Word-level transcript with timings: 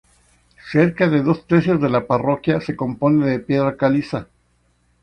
Cerca 0.71 1.07
de 1.11 1.21
dos 1.21 1.45
tercios 1.45 1.79
de 1.79 1.87
la 1.87 2.07
parroquia 2.07 2.59
se 2.59 2.75
compone 2.75 3.27
de 3.27 3.37
piedra 3.37 3.77
caliza. 3.77 4.29